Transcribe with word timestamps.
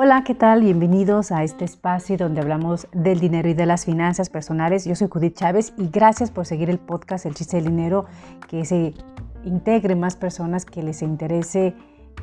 Hola, 0.00 0.22
¿qué 0.22 0.36
tal? 0.36 0.62
Bienvenidos 0.62 1.32
a 1.32 1.42
este 1.42 1.64
espacio 1.64 2.16
donde 2.16 2.40
hablamos 2.40 2.86
del 2.92 3.18
dinero 3.18 3.48
y 3.48 3.54
de 3.54 3.66
las 3.66 3.84
finanzas 3.84 4.30
personales. 4.30 4.84
Yo 4.84 4.94
soy 4.94 5.08
Judith 5.08 5.34
Chávez 5.34 5.72
y 5.76 5.88
gracias 5.88 6.30
por 6.30 6.46
seguir 6.46 6.70
el 6.70 6.78
podcast 6.78 7.26
El 7.26 7.34
chiste 7.34 7.56
del 7.56 7.64
dinero, 7.64 8.06
que 8.46 8.64
se 8.64 8.94
integre 9.42 9.96
más 9.96 10.14
personas 10.14 10.64
que 10.64 10.84
les 10.84 11.02
interese 11.02 11.74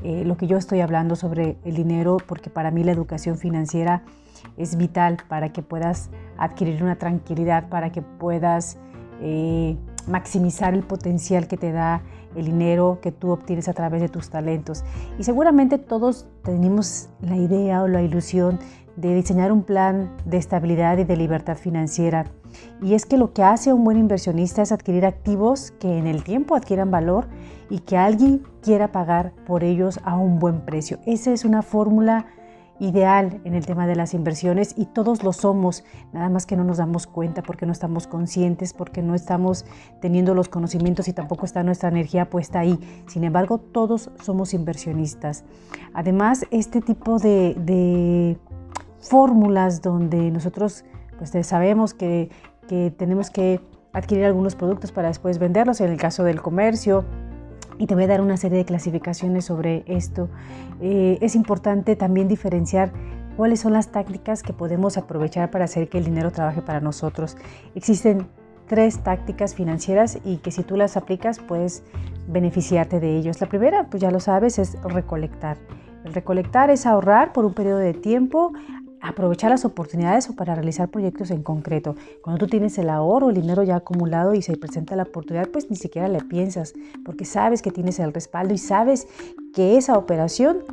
eh, 0.04 0.23
lo 0.23 0.38
que 0.38 0.48
yo 0.48 0.55
estoy 0.57 0.80
hablando 0.80 1.18
sobre 1.18 1.57
el 1.66 1.75
dinero, 1.75 2.16
porque 2.25 2.50
para 2.50 2.71
mí 2.71 2.82
la 2.86 2.93
educación 2.93 3.38
financiera 3.38 4.04
es 4.55 4.78
vital 4.78 5.18
para 5.28 5.52
que 5.52 5.62
puedas 5.62 6.10
adquirir 6.38 6.82
una 6.82 6.96
tranquilidad, 6.96 7.68
para 7.68 7.92
que 7.92 8.02
puedas 8.02 8.78
eh, 9.20 9.76
maximizar 10.08 10.74
el 10.74 10.84
potencial 10.84 11.48
que 11.48 11.58
te 11.58 11.72
da 11.72 12.02
el 12.36 12.46
dinero 12.46 13.00
que 13.02 13.12
tú 13.12 13.32
obtienes 13.32 13.68
a 13.68 13.74
través 13.74 14.02
de 14.02 14.09
tus 14.09 14.30
talentos. 14.30 14.84
Y 15.18 15.23
seguramente 15.23 15.77
todos 15.77 16.27
tenemos 16.44 17.09
la 17.22 17.38
idea 17.38 17.82
o 17.82 17.88
la 17.88 18.02
ilusión 18.02 18.60
de 18.96 19.13
diseñar 19.13 19.52
un 19.52 19.63
plan 19.63 20.16
de 20.26 20.38
estabilidad 20.38 20.98
y 20.98 21.04
de 21.04 21.18
libertad 21.18 21.58
financiera. 21.58 22.26
Y 22.82 22.94
es 22.94 23.05
que 23.05 23.18
lo 23.18 23.34
que 23.34 23.44
hace 23.44 23.73
un 23.73 23.84
buen 23.84 23.98
inversionista 23.98 24.62
es 24.62 24.72
adquirir 24.72 25.05
activos 25.05 25.72
que 25.80 25.98
en 25.98 26.08
el 26.08 26.24
tiempo 26.24 26.55
adquieran 26.55 26.91
valor 26.91 27.27
y 27.70 27.80
que 27.80 27.98
alguien 27.98 28.44
quiera 28.62 28.91
pagar 28.91 29.34
por 29.46 29.63
ellos 29.63 29.99
a 30.04 30.18
un 30.18 30.40
buen 30.40 30.62
precio. 30.62 30.99
Esa 31.05 31.34
es 31.34 31.44
una 31.44 31.62
fórmula 31.62 32.27
ideal 32.79 33.39
en 33.45 33.53
el 33.53 33.65
tema 33.65 33.88
de 33.88 33.95
las 33.95 34.13
inversiones 34.13 34.73
y 34.77 34.85
todos 34.85 35.23
lo 35.23 35.34
somos, 35.34 35.84
nada 36.11 36.29
más 36.29 36.45
que 36.45 36.55
no 36.55 36.63
nos 36.63 36.77
damos 36.77 37.07
cuenta 37.07 37.41
porque 37.41 37.65
no 37.65 37.71
estamos 37.71 38.07
conscientes, 38.07 38.73
porque 38.73 39.01
no 39.01 39.15
estamos 39.15 39.65
teniendo 40.01 40.34
los 40.34 40.49
conocimientos 40.49 41.07
y 41.07 41.13
tampoco 41.13 41.45
está 41.45 41.63
nuestra 41.63 41.89
energía 41.89 42.29
puesta 42.29 42.59
ahí. 42.59 42.79
Sin 43.07 43.23
embargo, 43.23 43.57
todos 43.57 44.11
somos 44.21 44.53
inversionistas. 44.53 45.43
Además, 45.93 46.45
este 46.51 46.82
tipo 46.82 47.20
de, 47.20 48.37
fórmulas 48.99 49.84
donde 49.84 50.32
nosotros 50.32 50.84
pues, 51.17 51.32
sabemos 51.45 51.93
que, 51.93 52.32
que 52.67 52.91
tenemos 52.91 53.29
que 53.29 53.62
adquirir 53.93 54.26
algunos 54.26 54.55
productos 54.55 54.91
para 54.91 55.07
después 55.07 55.39
venderlos, 55.39 55.79
en 55.79 55.91
el 55.91 55.98
caso 55.98 56.23
del 56.23 56.41
comercio, 56.41 57.05
y 57.77 57.87
te 57.87 57.95
voy 57.95 58.05
a 58.05 58.07
dar 58.07 58.21
una 58.21 58.37
serie 58.37 58.57
de 58.57 58.65
clasificaciones 58.65 59.45
sobre 59.45 59.84
esto. 59.87 60.29
Eh, 60.81 61.18
es 61.21 61.35
importante 61.35 61.95
también 61.95 62.27
diferenciar 62.27 62.91
cuáles 63.37 63.59
son 63.59 63.73
las 63.73 63.91
tácticas 63.91 64.44
que 64.44 64.53
podemos 64.53 64.97
aprovechar 64.97 65.51
para 65.51 65.66
hacer 65.66 65.90
que 65.90 65.97
el 65.97 66.06
dinero 66.06 66.31
trabaje 66.31 66.62
para 66.62 66.79
nosotros. 66.79 67.38
Existen 67.75 68.28
tres 68.67 69.00
tácticas 69.00 69.56
financieras 69.56 70.19
y 70.23 70.38
que 70.38 70.51
si 70.51 70.63
tú 70.63 70.75
las 70.75 70.97
aplicas 70.97 71.40
puedes 71.40 71.84
beneficiarte 72.28 73.00
de 73.00 73.17
ellos. 73.17 73.40
La 73.41 73.47
primera, 73.47 73.89
pues 73.89 74.01
ya 74.01 74.12
lo 74.12 74.19
sabes, 74.19 74.57
es 74.57 74.81
recolectar. 74.84 75.57
El 76.03 76.13
recolectar 76.13 76.69
es 76.69 76.85
ahorrar 76.85 77.34
por 77.34 77.45
un 77.45 77.53
periodo 77.53 77.79
de 77.79 77.94
tiempo 77.94 78.53
aprovechar 79.07 79.51
las 79.51 79.66
oportunidades 79.66 80.29
o 80.29 80.35
para 80.35 80.56
realizar 80.56 80.89
proyectos 80.89 81.31
en 81.31 81.44
concreto. 81.44 81.95
Cuando 82.22 82.39
tú 82.39 82.47
tienes 82.47 82.78
el 82.78 82.89
ahorro, 82.89 83.29
el 83.29 83.35
dinero 83.35 83.63
ya 83.63 83.75
acumulado 83.75 84.34
y 84.34 84.41
se 84.41 84.57
presenta 84.57 84.95
la 84.95 85.03
oportunidad, 85.03 85.50
pues 85.50 85.69
ni 85.69 85.75
siquiera 85.75 86.07
le 86.07 86.22
piensas, 86.22 86.73
porque 87.03 87.25
sabes 87.25 87.61
que 87.61 87.72
tienes 87.72 88.00
el 88.00 88.13
respaldo 88.13 88.53
y 88.53 88.57
sabes 88.57 89.07
que 89.53 89.78
esa 89.78 89.97
operación 89.97 90.63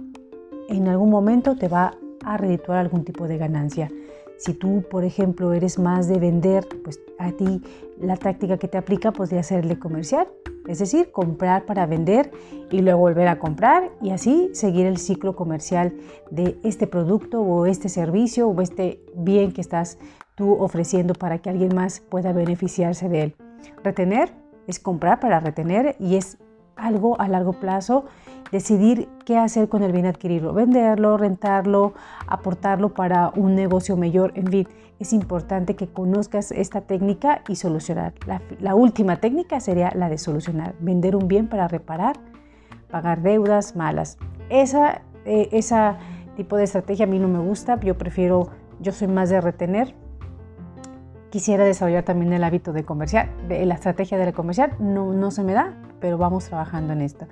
en 0.68 0.88
algún 0.88 1.10
momento 1.10 1.56
te 1.56 1.68
va 1.68 1.94
a 2.24 2.36
redituar 2.36 2.78
algún 2.78 3.04
tipo 3.04 3.28
de 3.28 3.36
ganancia. 3.36 3.90
Si 4.38 4.54
tú, 4.54 4.82
por 4.90 5.04
ejemplo, 5.04 5.52
eres 5.52 5.78
más 5.78 6.08
de 6.08 6.18
vender, 6.18 6.66
pues 6.82 7.00
a 7.18 7.30
ti 7.32 7.62
la 8.00 8.16
táctica 8.16 8.56
que 8.56 8.66
te 8.66 8.78
aplica 8.78 9.12
podría 9.12 9.42
ser 9.42 9.64
el 9.64 9.78
comercial, 9.78 10.26
es 10.68 10.78
decir, 10.78 11.10
comprar 11.10 11.64
para 11.66 11.86
vender 11.86 12.30
y 12.70 12.80
luego 12.80 13.00
volver 13.00 13.28
a 13.28 13.38
comprar 13.38 13.90
y 14.00 14.10
así 14.10 14.50
seguir 14.52 14.86
el 14.86 14.98
ciclo 14.98 15.34
comercial 15.34 15.92
de 16.30 16.58
este 16.62 16.86
producto 16.86 17.40
o 17.40 17.66
este 17.66 17.88
servicio 17.88 18.48
o 18.48 18.60
este 18.60 19.00
bien 19.14 19.52
que 19.52 19.60
estás 19.60 19.98
tú 20.34 20.54
ofreciendo 20.54 21.14
para 21.14 21.38
que 21.38 21.50
alguien 21.50 21.74
más 21.74 22.00
pueda 22.00 22.32
beneficiarse 22.32 23.08
de 23.08 23.22
él. 23.22 23.36
Retener 23.82 24.32
es 24.66 24.78
comprar 24.78 25.20
para 25.20 25.40
retener 25.40 25.96
y 25.98 26.16
es 26.16 26.38
algo 26.76 27.20
a 27.20 27.28
largo 27.28 27.52
plazo, 27.52 28.06
decidir 28.50 29.08
qué 29.24 29.38
hacer 29.38 29.68
con 29.68 29.82
el 29.82 29.92
bien 29.92 30.06
adquirido, 30.06 30.52
venderlo, 30.52 31.16
rentarlo, 31.16 31.94
aportarlo 32.26 32.94
para 32.94 33.30
un 33.36 33.54
negocio 33.54 33.96
mayor, 33.96 34.32
en 34.34 34.46
fin, 34.48 34.68
es 35.02 35.12
importante 35.12 35.74
que 35.74 35.88
conozcas 35.88 36.52
esta 36.52 36.82
técnica 36.82 37.42
y 37.48 37.56
solucionar. 37.56 38.14
La, 38.60 38.74
última 38.74 39.16
técnica 39.16 39.60
sería 39.60 39.90
la 39.94 40.08
de 40.08 40.16
solucionar, 40.16 40.74
vender 40.78 41.16
un 41.16 41.28
bien 41.28 41.48
para 41.48 41.66
reparar, 41.66 42.16
pagar 42.90 43.22
deudas 43.22 43.74
malas. 43.74 44.16
Esa, 44.48 45.02
eh, 45.24 45.60
tipo 46.36 46.56
de 46.56 46.64
estrategia 46.64 47.04
a 47.04 47.08
mí 47.08 47.18
no 47.18 47.28
me 47.28 47.40
gusta, 47.40 47.78
yo 47.80 47.98
prefiero, 47.98 48.50
yo 48.80 48.92
soy 48.92 49.08
más 49.08 49.28
de 49.28 49.40
retener, 49.40 49.94
quisiera 51.30 51.64
desarrollar 51.64 52.04
también 52.04 52.32
el 52.32 52.44
hábito 52.44 52.72
de 52.72 52.84
comercial, 52.84 53.28
de 53.48 53.66
la 53.66 53.74
estrategia 53.74 54.18
de 54.18 54.32
comercial, 54.32 54.74
no, 54.78 55.12
no 55.12 55.30
se 55.30 55.42
me 55.42 55.52
da, 55.52 55.74
pero 56.00 56.16
vamos 56.16 56.44
trabajando 56.44 56.92
en 56.92 57.00
esto. 57.00 57.26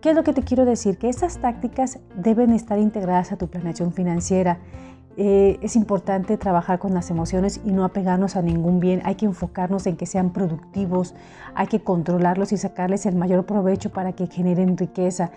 ¿Qué 0.00 0.10
es 0.10 0.14
lo 0.14 0.22
que 0.22 0.32
te 0.32 0.42
quiero 0.42 0.64
decir? 0.64 0.96
Que 0.96 1.08
estas 1.08 1.38
tácticas 1.38 1.98
deben 2.14 2.52
estar 2.52 2.78
integradas 2.78 3.32
a 3.32 3.36
tu 3.36 3.48
planeación 3.48 3.92
financiera. 3.92 4.58
Eh, 5.16 5.58
es 5.60 5.74
importante 5.74 6.38
trabajar 6.38 6.78
con 6.78 6.94
las 6.94 7.10
emociones 7.10 7.60
y 7.64 7.72
no 7.72 7.84
apegarnos 7.84 8.36
a 8.36 8.42
ningún 8.42 8.78
bien. 8.78 9.02
Hay 9.04 9.16
que 9.16 9.26
enfocarnos 9.26 9.88
en 9.88 9.96
que 9.96 10.06
sean 10.06 10.32
productivos, 10.32 11.16
hay 11.56 11.66
que 11.66 11.80
controlarlos 11.80 12.52
y 12.52 12.58
sacarles 12.58 13.06
el 13.06 13.16
mayor 13.16 13.44
provecho 13.44 13.90
para 13.90 14.12
que 14.12 14.28
generen 14.28 14.76
riqueza. 14.76 15.32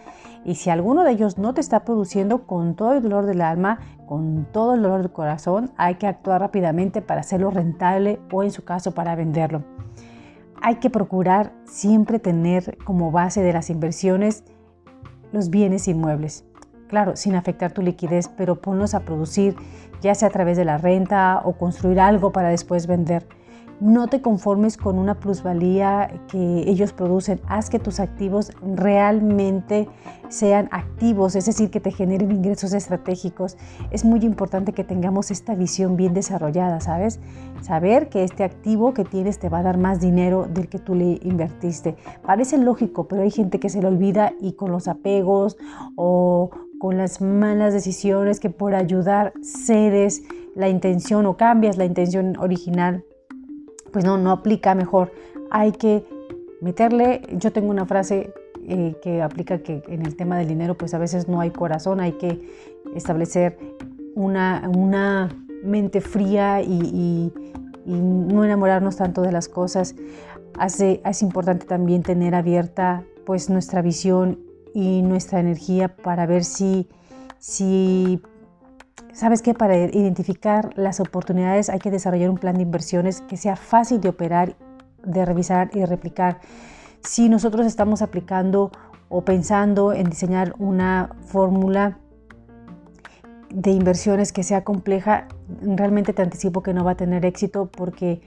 Y 0.46 0.54
si 0.54 0.70
alguno 0.70 1.04
de 1.04 1.14
ellos 1.14 1.40
no 1.40 1.56
te 1.56 1.62
está 1.62 1.84
produciendo 1.84 2.46
con 2.46 2.76
todo 2.76 2.94
el 2.94 3.02
dolor 3.02 3.26
del 3.26 3.42
alma, 3.42 3.80
con 4.06 4.46
todo 4.52 4.76
el 4.76 4.84
dolor 4.84 5.02
del 5.02 5.12
corazón, 5.12 5.72
hay 5.76 5.96
que 5.96 6.06
actuar 6.06 6.42
rápidamente 6.42 7.02
para 7.02 7.22
hacerlo 7.22 7.50
rentable 7.50 8.20
o 8.32 8.44
en 8.44 8.52
su 8.52 8.64
caso 8.64 8.92
para 8.92 9.16
venderlo 9.16 9.64
hay 10.62 10.76
que 10.76 10.90
procurar 10.90 11.52
siempre 11.66 12.20
tener 12.20 12.78
como 12.84 13.12
base 13.12 13.42
de 13.42 13.52
las 13.52 13.70
inversiones 13.70 14.44
los 15.32 15.50
bienes 15.50 15.88
inmuebles. 15.88 16.44
Claro, 16.88 17.16
sin 17.16 17.36
afectar 17.36 17.72
tu 17.72 17.82
liquidez, 17.82 18.28
pero 18.28 18.62
ponlos 18.62 18.94
a 18.94 19.02
producir, 19.02 19.56
ya 20.02 20.14
sea 20.14 20.28
a 20.28 20.32
través 20.32 20.58
de 20.58 20.66
la 20.66 20.78
renta 20.78 21.42
o 21.44 21.54
construir 21.54 22.00
algo 22.00 22.32
para 22.32 22.50
después 22.50 22.88
vender. 22.88 23.26
No 23.82 24.06
te 24.06 24.22
conformes 24.22 24.78
con 24.78 25.00
una 25.00 25.16
plusvalía 25.20 26.22
que 26.28 26.70
ellos 26.70 26.94
producen. 26.94 27.42
Haz 27.48 27.72
que 27.72 27.80
tus 27.80 28.00
activos 28.00 28.52
realmente 28.62 29.88
sean 30.30 30.70
activos, 30.72 31.36
es 31.36 31.48
decir, 31.48 31.72
que 31.72 31.80
te 31.80 31.90
generen 31.90 32.32
ingresos 32.32 32.74
estratégicos. 32.74 33.58
Es 33.90 34.06
muy 34.06 34.20
importante 34.20 34.74
que 34.74 34.84
tengamos 34.84 35.32
esta 35.32 35.56
visión 35.56 35.98
bien 35.98 36.14
desarrollada, 36.14 36.80
¿sabes? 36.80 37.20
Saber 37.62 38.10
que 38.10 38.24
este 38.24 38.44
activo 38.44 38.94
que 38.94 39.04
tienes 39.04 39.40
te 39.40 39.50
va 39.50 39.58
a 39.58 39.64
dar 39.64 39.80
más 39.80 40.00
dinero 40.00 40.46
del 40.48 40.70
que 40.70 40.78
tú 40.78 40.94
le 40.94 41.20
invertiste. 41.24 41.96
Parece 42.24 42.60
lógico, 42.60 43.08
pero 43.08 43.24
hay 43.24 43.32
gente 43.32 43.60
que 43.60 43.70
se 43.70 43.82
le 43.82 43.88
olvida 43.88 44.34
y 44.40 44.54
con 44.54 44.72
los 44.72 44.88
apegos 44.88 45.58
o 45.96 46.52
con 46.80 46.98
las 46.98 47.20
malas 47.20 47.74
decisiones 47.74 48.40
que 48.40 48.52
por 48.52 48.76
ayudar 48.76 49.34
cedes 49.42 50.22
la 50.54 50.70
intención 50.70 51.26
o 51.26 51.36
cambias 51.36 51.78
la 51.78 51.86
intención 51.86 52.38
original 52.38 53.04
pues 53.92 54.06
no, 54.06 54.18
no 54.18 54.32
aplica 54.32 54.76
mejor. 54.76 55.12
Hay 55.50 55.72
que 55.72 56.06
meterle, 56.62 57.22
yo 57.34 57.52
tengo 57.52 57.70
una 57.70 57.86
frase 57.86 58.34
eh, 58.68 58.96
que 59.02 59.22
aplica 59.22 59.60
que 59.60 59.84
en 59.88 60.06
el 60.06 60.16
tema 60.16 60.38
del 60.38 60.48
dinero 60.48 60.76
pues 60.76 60.94
a 60.94 61.00
veces 61.00 61.28
no 61.28 61.42
hay 61.42 61.50
corazón, 61.50 62.00
hay 62.00 62.14
que 62.14 62.40
establecer 62.96 63.58
una, 64.16 64.70
una 64.76 65.30
mente 65.64 66.02
fría 66.02 66.62
y, 66.62 67.34
no 67.84 68.46
enamorarnos 68.46 68.98
tanto 68.98 69.24
de 69.24 69.32
las 69.32 69.50
cosas. 69.50 69.96
Hace, 70.60 71.02
es 71.04 71.24
importante 71.24 71.66
también 71.66 72.04
tener 72.04 72.36
abierta 72.36 73.04
pues 73.26 73.50
nuestra 73.50 73.82
visión 73.82 74.40
y 74.76 75.02
nuestra 75.02 75.40
energía 75.40 75.88
para 75.96 76.28
ver 76.28 76.44
si, 76.44 76.88
si 77.40 78.22
¿Sabes 79.14 79.42
qué? 79.42 79.54
Para 79.54 79.78
identificar 79.78 80.72
las 80.78 81.00
oportunidades 81.00 81.70
hay 81.70 81.80
que 81.80 81.92
desarrollar 81.92 82.30
un 82.30 82.38
plan 82.38 82.56
de 82.56 82.64
inversiones 82.64 83.22
que 83.22 83.36
sea 83.36 83.56
fácil 83.56 84.00
de 84.00 84.10
operar, 84.10 84.56
de 85.04 85.26
revisar 85.26 85.70
y 85.74 85.80
de 85.80 85.86
replicar. 85.86 86.40
Si 87.02 87.28
nosotros 87.28 87.66
estamos 87.66 88.02
aplicando 88.02 88.72
o 89.10 89.26
pensando 89.26 89.92
en 89.92 90.10
diseñar 90.10 90.54
una 90.60 91.10
fórmula 91.26 91.98
de 93.50 93.72
inversiones 93.72 94.32
que 94.32 94.44
sea 94.44 94.64
compleja, 94.64 95.28
realmente 95.62 96.14
te 96.14 96.22
anticipo 96.22 96.64
que 96.64 96.74
no 96.74 96.86
va 96.86 96.92
a 96.92 96.96
tener 96.96 97.26
éxito 97.26 97.66
porque 97.66 98.22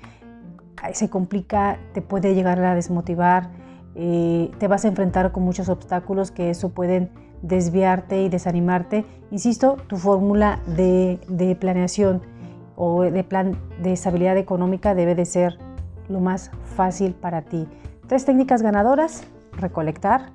se 0.93 1.09
complica, 1.09 1.79
te 1.95 2.03
puede 2.03 2.35
llegar 2.35 2.63
a 2.63 2.75
desmotivar, 2.75 3.51
eh, 3.95 4.51
te 4.59 4.69
vas 4.69 4.85
a 4.85 4.89
enfrentar 4.89 5.33
con 5.33 5.45
muchos 5.45 5.71
obstáculos 5.71 6.31
que 6.31 6.51
eso 6.51 6.71
pueden 6.71 7.11
desviarte 7.45 8.23
y 8.23 8.29
desanimarte. 8.29 9.05
Insisto, 9.31 9.77
tu 9.87 9.97
fórmula 9.97 10.61
de, 10.67 11.21
de 11.29 11.55
planeación 11.55 12.23
o 12.75 13.03
de 13.03 13.23
plan 13.23 13.57
de 13.83 13.93
estabilidad 13.93 14.37
económica 14.37 14.95
debe 14.95 15.15
de 15.15 15.27
ser 15.27 15.59
lo 16.09 16.21
más 16.21 16.51
fácil 16.65 17.15
para 17.15 17.43
ti. 17.43 17.69
Tres 18.07 18.25
técnicas 18.25 18.63
ganadoras, 18.63 19.27
recolectar, 19.53 20.33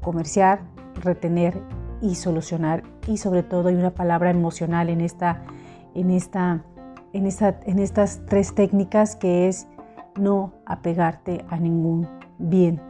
comerciar, 0.00 0.60
retener 1.02 1.60
y 2.00 2.14
solucionar. 2.14 2.84
Y 3.06 3.16
sobre 3.16 3.42
todo 3.42 3.68
hay 3.68 3.74
una 3.74 3.90
palabra 3.90 4.30
emocional 4.30 4.88
en, 4.88 5.00
esta, 5.00 5.42
en, 5.94 6.10
esta, 6.10 6.64
en, 7.12 7.26
esta, 7.26 7.60
en 7.64 7.78
estas 7.80 8.22
tres 8.26 8.54
técnicas 8.54 9.16
que 9.16 9.48
es 9.48 9.66
no 10.16 10.52
apegarte 10.64 11.44
a 11.48 11.56
ningún 11.56 12.08
bien, 12.38 12.80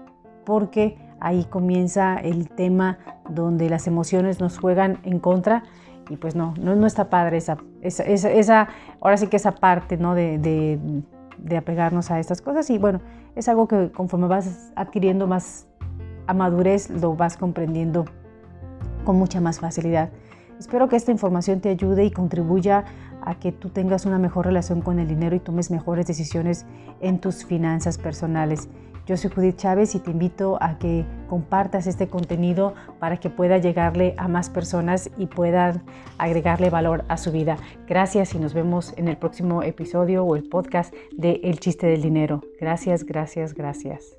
porque 0.45 0.99
ahí 1.23 1.45
comienza 1.45 2.17
el 2.17 2.49
tema 2.51 2.99
donde 3.31 3.71
las 3.71 3.87
emociones 3.87 4.41
nos 4.41 4.59
juegan 4.59 4.99
en 5.05 5.21
contra 5.21 5.63
y 6.11 6.17
pues 6.17 6.35
no, 6.35 6.53
no, 6.59 6.87
está 6.87 7.09
padre 7.09 7.37
esa, 7.37 7.59
esa, 7.81 8.03
esa, 8.05 8.69
ahora 9.01 9.17
sí 9.17 9.29
que 9.29 9.37
esa 9.37 9.53
parte 9.53 9.97
¿no? 9.97 10.15
de, 10.15 10.39
de, 10.39 10.81
de, 11.39 11.57
apegarnos 11.57 12.11
a 12.11 12.19
estas 12.19 12.43
cosas 12.43 12.69
y 12.71 12.79
bueno, 12.79 13.01
es 13.37 13.49
algo 13.49 13.69
que 13.69 13.93
conforme 13.93 14.27
vas 14.27 14.73
adquiriendo 14.75 15.29
más 15.29 15.69
a 16.27 16.35
madurez 16.35 16.91
lo 16.91 17.15
vas 17.15 17.37
comprendiendo 17.37 18.05
con 19.05 19.17
mucha 19.17 19.41
más 19.41 19.61
facilidad. 19.61 20.11
Espero 20.59 20.89
que 20.89 20.97
esta 20.97 21.13
información 21.13 21.61
te 21.61 21.69
ayude 21.69 22.05
y 22.05 22.11
contribuya 22.11 22.85
a 23.25 23.37
que 23.37 23.53
tú 23.53 23.69
tengas 23.69 24.07
una 24.07 24.19
mejor 24.19 24.47
relación 24.47 24.81
con 24.81 24.99
el 24.99 25.07
dinero 25.07 25.37
y 25.37 25.41
tomes 25.41 25.71
mejores 25.71 26.07
decisiones 26.07 26.67
en 27.01 27.21
tus 27.21 27.45
finanzas 27.45 27.97
personales. 27.97 28.69
Yo 29.07 29.17
soy 29.17 29.31
Judith 29.31 29.57
Chávez 29.57 29.95
y 29.95 29.99
te 29.99 30.11
invito 30.11 30.59
a 30.61 30.79
que 30.79 31.05
compartas 31.29 31.87
este 31.87 32.09
contenido 32.09 32.75
para 33.01 33.17
que 33.17 33.31
pueda 33.31 33.59
llegarle 33.59 34.15
a 34.17 34.29
más 34.29 34.49
personas 34.49 35.11
y 35.17 35.27
puedan 35.27 35.83
agregarle 36.19 36.71
valor 36.71 37.05
a 37.09 37.17
su 37.17 37.33
vida. 37.33 37.57
Gracias 37.89 38.35
y 38.35 38.39
nos 38.39 38.55
vemos 38.55 38.95
en 38.97 39.09
el 39.09 39.17
próximo 39.17 39.63
episodio 39.63 40.25
o 40.25 40.37
el 40.37 40.49
podcast 40.49 40.95
de 41.13 41.41
El 41.43 41.59
chiste 41.59 41.87
del 41.87 42.03
dinero. 42.03 42.43
Gracias, 42.61 43.05
gracias, 43.05 43.55
gracias. 43.55 44.17